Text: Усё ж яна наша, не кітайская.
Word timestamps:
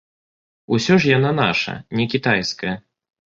Усё 0.77 0.97
ж 1.03 1.11
яна 1.17 1.31
наша, 1.41 1.75
не 1.99 2.05
кітайская. 2.13 2.73